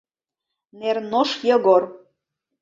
[0.79, 1.83] Нернош Йогор...